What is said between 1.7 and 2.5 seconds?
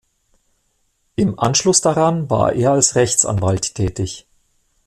daran